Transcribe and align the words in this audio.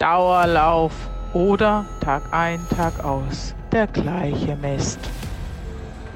Dauerlauf 0.00 0.92
oder 1.34 1.84
Tag 2.00 2.22
ein, 2.32 2.66
Tag 2.74 3.04
aus 3.04 3.54
der 3.70 3.86
gleiche 3.86 4.56
Mist. 4.56 4.98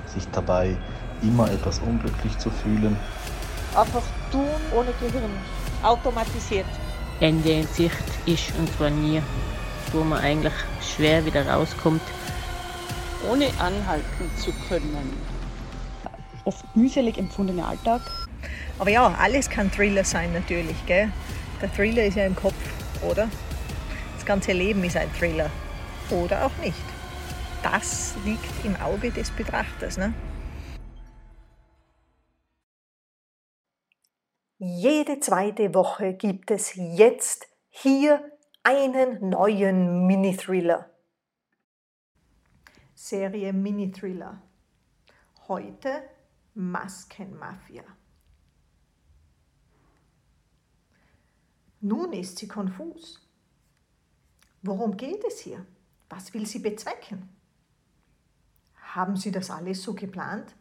Sich 0.07 0.27
dabei 0.33 0.75
immer 1.21 1.51
etwas 1.51 1.81
unglücklich 1.81 2.39
zu 2.39 2.49
fühlen. 2.51 2.97
Einfach 3.77 4.03
tun 4.33 4.49
ohne 4.75 4.89
Gehirn. 4.99 5.31
Automatisiert. 5.83 6.65
Ende 7.21 7.51
in 7.51 7.67
Sicht 7.67 7.95
ist 8.25 8.57
und 8.59 8.75
zwar 8.75 8.89
nie, 8.89 9.21
wo 9.93 10.03
man 10.03 10.21
eigentlich 10.21 10.55
schwer 10.81 11.23
wieder 11.27 11.47
rauskommt. 11.47 12.01
Ohne 13.31 13.49
anhalten 13.59 14.31
zu 14.39 14.51
können. 14.67 15.13
Oft 16.47 16.65
mühselig 16.75 17.19
empfundener 17.19 17.69
Alltag. 17.69 18.01
Aber 18.79 18.89
ja, 18.89 19.15
alles 19.21 19.51
kann 19.51 19.71
Thriller 19.71 20.05
sein 20.05 20.33
natürlich. 20.33 20.87
Gell? 20.87 21.13
Der 21.61 21.71
Thriller 21.71 22.07
ist 22.07 22.17
ja 22.17 22.25
im 22.25 22.35
Kopf, 22.35 22.55
oder? 23.03 23.29
Das 24.25 24.29
ganze 24.29 24.53
Leben 24.53 24.83
ist 24.85 24.97
ein 24.97 25.13
Thriller. 25.13 25.51
Oder 26.11 26.47
auch 26.47 26.57
nicht. 26.57 26.83
Das 27.63 28.15
liegt 28.25 28.65
im 28.65 28.75
Auge 28.77 29.11
des 29.11 29.31
Betrachters. 29.31 29.99
Ne? 29.99 30.15
Jede 34.57 35.21
zweite 35.21 35.75
Woche 35.75 36.15
gibt 36.15 36.51
es 36.51 36.75
jetzt 36.75 37.47
hier 37.69 38.25
einen 38.63 39.29
neuen 39.29 40.07
Mini-Thriller. 40.07 40.89
Serie 42.95 43.53
Mini-Thriller. 43.53 44.41
Heute 45.49 46.03
Maskenmafia. 46.55 47.85
Nun 51.83 52.15
ist 52.15 52.39
sie 52.39 52.49
konfus. 52.49 53.24
Worum 54.67 54.97
geht 54.97 55.23
es 55.25 55.41
hier? 55.41 55.67
Was 56.09 56.33
will 56.33 56.47
sie 56.47 56.61
bezwecken? 56.61 57.29
Haben 58.95 59.15
Sie 59.15 59.31
das 59.31 59.51
alles 59.51 59.83
so 59.83 59.93
geplant? 59.93 60.55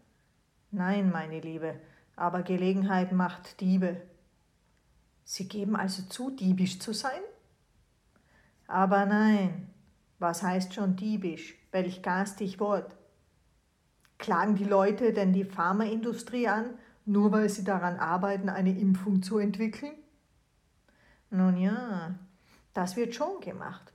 Nein, 0.72 1.10
meine 1.10 1.40
Liebe, 1.40 1.80
aber 2.18 2.44
Gelegenheit 2.44 3.14
macht 3.14 3.62
Diebe. 3.62 4.02
Sie 5.24 5.48
geben 5.48 5.78
also 5.78 6.04
zu, 6.04 6.32
diebisch 6.32 6.80
zu 6.80 6.92
sein? 6.92 7.22
Aber 8.68 9.06
nein, 9.06 9.70
was 10.20 10.44
heißt 10.44 10.74
schon 10.74 10.98
diebisch? 10.98 11.56
Welch 11.72 12.02
garstig 12.02 12.60
Wort. 12.60 12.98
Klagen 14.18 14.56
die 14.56 14.66
Leute 14.66 15.14
denn 15.14 15.32
die 15.32 15.46
Pharmaindustrie 15.46 16.50
an, 16.50 16.78
nur 17.06 17.32
weil 17.32 17.48
sie 17.48 17.64
daran 17.64 18.00
arbeiten, 18.00 18.50
eine 18.50 18.78
Impfung 18.78 19.24
zu 19.24 19.38
entwickeln? 19.38 19.94
Nun 21.30 21.56
ja, 21.56 22.16
das 22.74 22.96
wird 22.96 23.16
schon 23.16 23.40
gemacht. 23.42 23.94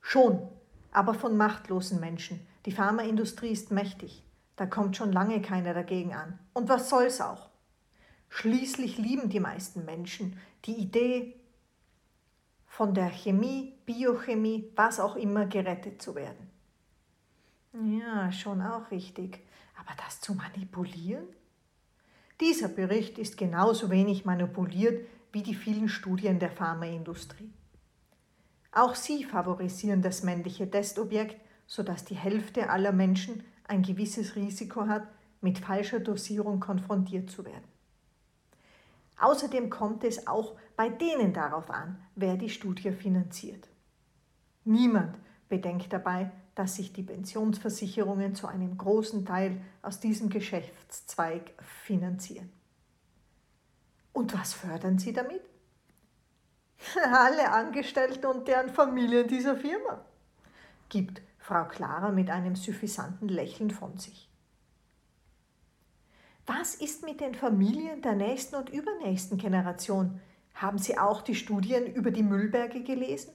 Schon, 0.00 0.48
aber 0.90 1.14
von 1.14 1.36
machtlosen 1.36 2.00
Menschen. 2.00 2.46
Die 2.66 2.72
Pharmaindustrie 2.72 3.50
ist 3.50 3.70
mächtig. 3.70 4.24
Da 4.56 4.66
kommt 4.66 4.96
schon 4.96 5.12
lange 5.12 5.40
keiner 5.40 5.74
dagegen 5.74 6.14
an. 6.14 6.38
Und 6.52 6.68
was 6.68 6.88
soll's 6.88 7.20
auch? 7.20 7.48
Schließlich 8.28 8.98
lieben 8.98 9.28
die 9.28 9.40
meisten 9.40 9.84
Menschen 9.84 10.38
die 10.64 10.76
Idee, 10.76 11.38
von 12.72 12.94
der 12.94 13.10
Chemie, 13.10 13.74
Biochemie, 13.84 14.72
was 14.74 14.98
auch 14.98 15.16
immer 15.16 15.44
gerettet 15.44 16.00
zu 16.00 16.14
werden. 16.14 16.50
Ja, 17.74 18.32
schon 18.32 18.62
auch 18.62 18.90
richtig. 18.90 19.40
Aber 19.78 19.94
das 20.02 20.22
zu 20.22 20.34
manipulieren? 20.34 21.26
Dieser 22.40 22.68
Bericht 22.68 23.18
ist 23.18 23.36
genauso 23.36 23.90
wenig 23.90 24.24
manipuliert 24.24 25.06
wie 25.32 25.42
die 25.42 25.54
vielen 25.54 25.88
Studien 25.88 26.38
der 26.38 26.50
Pharmaindustrie. 26.50 27.50
Auch 28.70 28.94
sie 28.94 29.24
favorisieren 29.24 30.02
das 30.02 30.22
männliche 30.22 30.70
Testobjekt, 30.70 31.36
sodass 31.66 32.04
die 32.04 32.14
Hälfte 32.14 32.70
aller 32.70 32.92
Menschen 32.92 33.42
ein 33.64 33.82
gewisses 33.82 34.36
Risiko 34.36 34.86
hat, 34.86 35.06
mit 35.40 35.58
falscher 35.58 36.00
Dosierung 36.00 36.60
konfrontiert 36.60 37.30
zu 37.30 37.44
werden. 37.44 37.64
Außerdem 39.18 39.70
kommt 39.70 40.04
es 40.04 40.26
auch 40.26 40.56
bei 40.76 40.88
denen 40.88 41.32
darauf 41.32 41.70
an, 41.70 41.98
wer 42.14 42.36
die 42.36 42.50
Studie 42.50 42.92
finanziert. 42.92 43.68
Niemand 44.64 45.16
bedenkt 45.48 45.92
dabei, 45.92 46.30
dass 46.54 46.76
sich 46.76 46.92
die 46.92 47.02
Pensionsversicherungen 47.02 48.34
zu 48.34 48.46
einem 48.46 48.76
großen 48.76 49.24
Teil 49.24 49.60
aus 49.80 50.00
diesem 50.00 50.28
Geschäftszweig 50.28 51.52
finanzieren. 51.84 52.50
Und 54.12 54.34
was 54.34 54.52
fördern 54.52 54.98
sie 54.98 55.12
damit? 55.12 55.42
Alle 57.12 57.50
Angestellten 57.50 58.26
und 58.26 58.48
deren 58.48 58.70
Familien 58.70 59.28
dieser 59.28 59.56
Firma, 59.56 60.04
gibt 60.88 61.22
Frau 61.38 61.64
Clara 61.64 62.10
mit 62.10 62.30
einem 62.30 62.54
suffisanten 62.54 63.28
Lächeln 63.28 63.70
von 63.70 63.98
sich. 63.98 64.28
Was 66.46 66.74
ist 66.74 67.04
mit 67.04 67.20
den 67.20 67.34
Familien 67.34 68.02
der 68.02 68.14
nächsten 68.14 68.56
und 68.56 68.68
übernächsten 68.68 69.38
Generation? 69.38 70.20
Haben 70.54 70.78
Sie 70.78 70.98
auch 70.98 71.22
die 71.22 71.34
Studien 71.34 71.86
über 71.86 72.10
die 72.10 72.22
Müllberge 72.22 72.82
gelesen? 72.82 73.32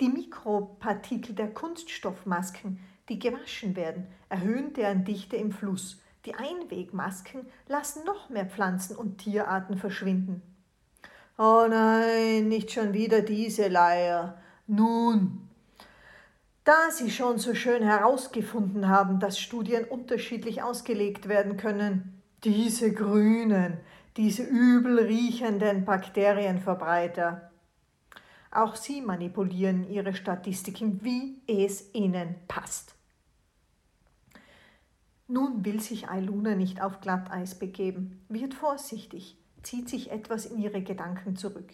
Die 0.00 0.08
Mikropartikel 0.08 1.34
der 1.34 1.52
Kunststoffmasken, 1.54 2.80
die 3.08 3.18
gewaschen 3.18 3.76
werden, 3.76 4.06
erhöhen 4.28 4.74
deren 4.74 5.04
Dichte 5.04 5.36
im 5.36 5.52
Fluss. 5.52 6.02
Die 6.26 6.34
Einwegmasken 6.34 7.46
lassen 7.68 8.04
noch 8.04 8.28
mehr 8.30 8.46
Pflanzen 8.46 8.96
und 8.96 9.18
Tierarten 9.18 9.78
verschwinden. 9.78 10.42
Oh 11.38 11.66
nein, 11.68 12.48
nicht 12.48 12.72
schon 12.72 12.92
wieder 12.92 13.20
diese 13.20 13.68
Leier. 13.68 14.36
Nun, 14.66 15.48
da 16.64 16.90
Sie 16.90 17.12
schon 17.12 17.38
so 17.38 17.54
schön 17.54 17.84
herausgefunden 17.84 18.88
haben, 18.88 19.20
dass 19.20 19.38
Studien 19.38 19.84
unterschiedlich 19.84 20.64
ausgelegt 20.64 21.28
werden 21.28 21.56
können, 21.56 22.20
diese 22.42 22.92
grünen, 22.92 23.78
diese 24.16 24.42
übel 24.42 24.98
riechenden 24.98 25.84
Bakterienverbreiter. 25.84 27.52
Auch 28.50 28.74
sie 28.74 29.00
manipulieren 29.00 29.88
ihre 29.88 30.14
Statistiken, 30.14 31.04
wie 31.04 31.40
es 31.46 31.94
ihnen 31.94 32.34
passt. 32.48 32.95
Nun 35.28 35.64
will 35.64 35.80
sich 35.80 36.08
Ailuna 36.08 36.54
nicht 36.54 36.80
auf 36.80 37.00
Glatteis 37.00 37.58
begeben, 37.58 38.24
wird 38.28 38.54
vorsichtig, 38.54 39.36
zieht 39.62 39.88
sich 39.88 40.12
etwas 40.12 40.46
in 40.46 40.58
ihre 40.58 40.82
Gedanken 40.82 41.36
zurück. 41.36 41.72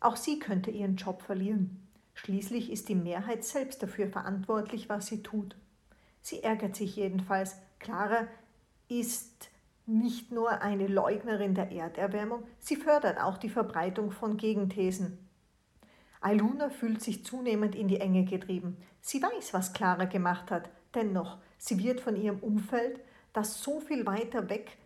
Auch 0.00 0.16
sie 0.16 0.38
könnte 0.38 0.70
ihren 0.70 0.96
Job 0.96 1.22
verlieren. 1.22 1.86
Schließlich 2.14 2.70
ist 2.70 2.88
die 2.88 2.94
Mehrheit 2.94 3.44
selbst 3.44 3.82
dafür 3.82 4.08
verantwortlich, 4.08 4.88
was 4.88 5.06
sie 5.06 5.22
tut. 5.22 5.56
Sie 6.22 6.42
ärgert 6.42 6.76
sich 6.76 6.96
jedenfalls. 6.96 7.56
Clara 7.78 8.28
ist 8.88 9.50
nicht 9.86 10.32
nur 10.32 10.62
eine 10.62 10.86
Leugnerin 10.86 11.54
der 11.54 11.70
Erderwärmung, 11.70 12.44
sie 12.58 12.76
fördert 12.76 13.20
auch 13.20 13.36
die 13.36 13.50
Verbreitung 13.50 14.10
von 14.10 14.38
Gegenthesen. 14.38 15.18
Ailuna 16.22 16.70
fühlt 16.70 17.02
sich 17.02 17.24
zunehmend 17.26 17.74
in 17.74 17.88
die 17.88 18.00
Enge 18.00 18.24
getrieben. 18.24 18.78
Sie 19.02 19.22
weiß, 19.22 19.52
was 19.52 19.74
Clara 19.74 20.06
gemacht 20.06 20.50
hat. 20.50 20.70
Dennoch, 20.94 21.38
sie 21.58 21.78
wird 21.78 22.00
von 22.00 22.16
ihrem 22.16 22.38
Umfeld, 22.38 23.00
das 23.32 23.62
so 23.62 23.80
viel 23.80 24.06
weiter 24.06 24.48
weg 24.48 24.78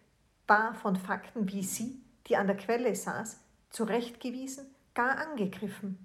war 0.47 0.75
von 0.75 0.97
Fakten 0.97 1.53
wie 1.53 1.63
sie, 1.63 2.01
die 2.27 2.37
an 2.37 2.47
der 2.47 2.57
Quelle 2.57 2.95
saß, 2.95 3.41
zurechtgewiesen, 3.71 4.67
gar 4.95 5.19
angegriffen. 5.19 5.99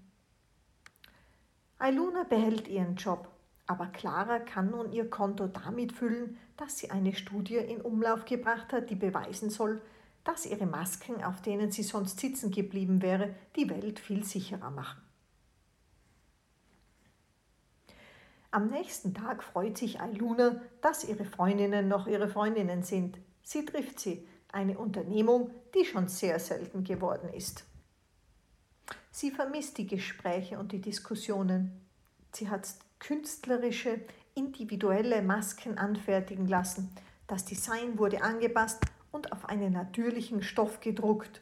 Ailuna 1.80 2.24
behält 2.24 2.68
ihren 2.68 2.96
Job, 2.96 3.30
aber 3.66 3.88
Clara 3.88 4.40
kann 4.40 4.70
nun 4.70 4.92
ihr 4.92 5.10
Konto 5.10 5.48
damit 5.48 5.94
füllen, 5.94 6.38
dass 6.58 6.78
sie 6.78 6.92
eine 6.92 7.14
Studie 7.14 7.56
in 7.56 7.82
Umlauf 7.82 8.26
gebracht 8.26 8.74
hat, 8.74 8.90
die 8.90 8.96
beweisen 8.96 9.50
soll, 9.50 9.82
dass 10.24 10.46
ihre 10.46 10.66
Masken, 10.66 11.24
auf 11.24 11.42
denen 11.42 11.72
sie 11.72 11.84
sonst 11.84 12.20
sitzen 12.20 12.52
geblieben 12.52 13.02
wäre, 13.02 13.36
die 13.56 13.70
Welt 13.70 14.00
viel 14.00 14.24
sicherer 14.24 14.72
machen. 14.72 15.02
Am 18.54 18.68
nächsten 18.68 19.16
Tag 19.16 19.42
freut 19.42 19.80
sich 19.80 20.00
Ailuna, 20.00 20.62
dass 20.80 21.06
ihre 21.06 21.26
Freundinnen 21.26 21.88
noch 21.88 22.06
ihre 22.06 22.28
Freundinnen 22.28 22.84
sind. 22.84 23.18
Sie 23.42 23.66
trifft 23.66 24.00
sie, 24.00 24.28
eine 24.52 24.78
Unternehmung, 24.78 25.50
die 25.74 25.86
schon 25.86 26.08
sehr 26.08 26.38
selten 26.38 26.84
geworden 26.84 27.30
ist. 27.34 27.66
Sie 29.10 29.32
vermisst 29.32 29.80
die 29.80 29.88
Gespräche 29.88 30.60
und 30.60 30.72
die 30.72 30.82
Diskussionen. 30.82 31.82
Sie 32.32 32.48
hat 32.48 32.70
künstlerische, 33.00 34.02
individuelle 34.36 35.24
Masken 35.24 35.80
anfertigen 35.80 36.48
lassen. 36.48 36.96
Das 37.26 37.46
Design 37.46 37.98
wurde 37.98 38.22
angepasst 38.22 38.86
und 39.12 39.32
auf 39.32 39.50
einen 39.50 39.74
natürlichen 39.74 40.44
Stoff 40.44 40.80
gedruckt, 40.80 41.42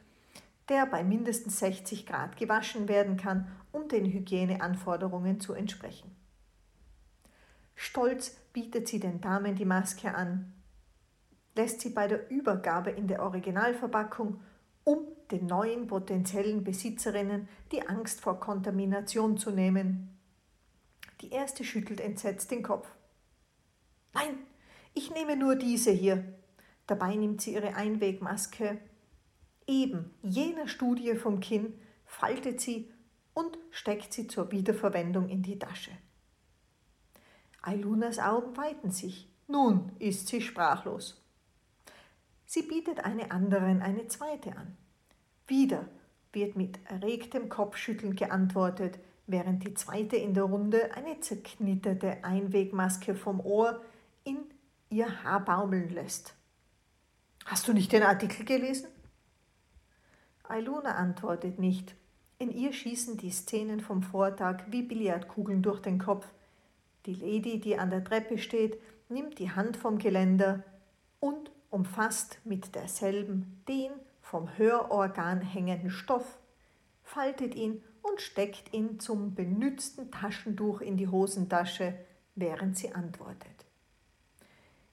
der 0.70 0.86
bei 0.86 1.04
mindestens 1.04 1.60
60 1.60 2.06
Grad 2.06 2.38
gewaschen 2.38 2.88
werden 2.88 3.18
kann, 3.18 3.52
um 3.74 3.90
den 3.90 4.06
Hygieneanforderungen 4.06 5.42
zu 5.42 5.52
entsprechen. 5.52 6.21
Stolz 7.84 8.38
bietet 8.54 8.88
sie 8.88 9.00
den 9.00 9.22
Damen 9.22 9.56
die 9.56 9.66
Maske 9.66 10.14
an, 10.14 10.54
lässt 11.56 11.82
sie 11.82 11.90
bei 11.90 12.08
der 12.08 12.30
Übergabe 12.30 12.92
in 12.92 13.08
der 13.08 13.24
Originalverpackung 13.24 14.40
um 14.84 15.08
den 15.32 15.48
neuen 15.48 15.88
potenziellen 15.88 16.64
Besitzerinnen 16.64 17.50
die 17.72 17.88
Angst 17.88 18.22
vor 18.22 18.40
Kontamination 18.40 19.36
zu 19.36 19.50
nehmen. 19.50 20.16
Die 21.22 21.32
erste 21.32 21.64
schüttelt 21.64 22.02
entsetzt 22.02 22.52
den 22.52 22.62
Kopf. 22.62 22.88
Nein, 24.14 24.38
ich 24.94 25.10
nehme 25.10 25.36
nur 25.36 25.56
diese 25.56 25.90
hier. 25.90 26.36
Dabei 26.86 27.16
nimmt 27.16 27.42
sie 27.42 27.56
ihre 27.56 27.76
Einwegmaske. 27.76 28.80
Eben 29.66 30.14
jener 30.22 30.68
Studie 30.68 31.16
vom 31.16 31.40
Kinn 31.40 31.74
faltet 32.06 32.62
sie 32.62 32.92
und 33.34 33.58
steckt 33.72 34.14
sie 34.14 34.28
zur 34.28 34.52
Wiederverwendung 34.52 35.30
in 35.30 35.42
die 35.42 35.58
Tasche. 35.58 35.92
Ailunas 37.62 38.20
Augen 38.20 38.58
weiten 38.58 38.92
sich. 38.92 39.30
Nun 39.48 39.92
ist 40.00 40.28
sie 40.28 40.42
sprachlos. 40.42 41.22
Sie 42.46 42.64
bietet 42.64 43.06
eine 43.06 43.32
anderen 43.32 43.82
eine 43.82 44.08
zweite 44.08 44.56
an. 44.56 44.76
Wieder 45.48 45.88
wird 46.34 46.56
mit 46.56 46.80
erregtem 46.86 47.50
Kopfschütteln 47.50 48.16
geantwortet, 48.16 49.00
während 49.28 49.64
die 49.66 49.74
zweite 49.74 50.16
in 50.16 50.34
der 50.34 50.44
Runde 50.44 50.96
eine 50.96 51.20
zerknitterte 51.20 52.24
Einwegmaske 52.24 53.16
vom 53.16 53.40
Ohr 53.40 53.82
in 54.24 54.38
ihr 54.90 55.24
Haar 55.24 55.46
baumeln 55.46 55.90
lässt. 55.90 56.36
Hast 57.46 57.68
du 57.68 57.74
nicht 57.74 57.92
den 57.92 58.04
Artikel 58.04 58.46
gelesen? 58.46 58.88
Ailuna 60.44 60.96
antwortet 60.96 61.60
nicht. 61.60 61.96
In 62.38 62.52
ihr 62.52 62.74
schießen 62.74 63.18
die 63.18 63.32
Szenen 63.32 63.80
vom 63.80 64.04
Vortag 64.04 64.64
wie 64.68 64.82
Billardkugeln 64.82 65.62
durch 65.62 65.80
den 65.82 66.00
Kopf. 66.00 66.28
Die 67.06 67.16
Lady, 67.16 67.60
die 67.60 67.78
an 67.78 67.90
der 67.90 68.04
Treppe 68.04 68.38
steht, 68.38 68.80
nimmt 69.10 69.40
die 69.40 69.52
Hand 69.52 69.78
vom 69.78 69.98
Geländer 69.98 70.64
und 71.20 71.52
umfasst 71.70 72.40
mit 72.44 72.76
derselben 72.76 73.64
den 73.68 73.92
vom 74.22 74.58
Hörorgan 74.58 75.42
hängenden 75.42 75.90
Stoff, 75.90 76.40
faltet 77.04 77.56
ihn 77.56 77.84
und 78.02 78.22
steckt 78.22 78.74
ihn 78.74 79.00
zum 79.00 79.36
benützten 79.36 80.12
Taschentuch 80.12 80.82
in 80.82 80.98
die 80.98 81.08
Hosentasche, 81.08 81.94
während 82.36 82.78
sie 82.78 82.94
antwortet. 82.94 83.66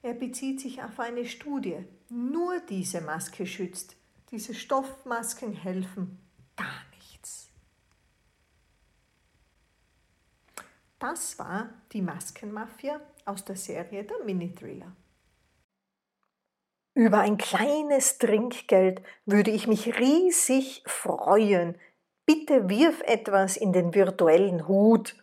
Er 0.02 0.14
bezieht 0.14 0.60
sich 0.60 0.82
auf 0.82 0.98
eine 1.00 1.26
Studie. 1.26 1.84
Nur 2.08 2.60
diese 2.68 3.00
Maske 3.00 3.46
schützt. 3.46 3.96
Diese 4.30 4.54
Stoffmasken 4.54 5.52
helfen 5.52 6.18
gar 6.56 6.66
nichts. 6.66 6.87
Das 10.98 11.38
war 11.38 11.70
die 11.92 12.02
Maskenmafia 12.02 13.00
aus 13.24 13.44
der 13.44 13.54
Serie 13.56 14.04
der 14.04 14.18
Mini-Thriller. 14.24 14.94
Über 16.94 17.20
ein 17.20 17.38
kleines 17.38 18.18
Trinkgeld 18.18 19.00
würde 19.24 19.52
ich 19.52 19.68
mich 19.68 20.00
riesig 20.00 20.82
freuen. 20.86 21.78
Bitte 22.26 22.68
wirf 22.68 23.00
etwas 23.02 23.56
in 23.56 23.72
den 23.72 23.94
virtuellen 23.94 24.66
Hut. 24.66 25.14